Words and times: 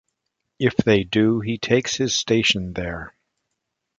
If 0.57 0.75
they 0.77 1.03
do, 1.03 1.41
he 1.41 1.59
takes 1.59 1.95
his 1.95 2.15
station 2.15 2.73
there. 2.73 3.13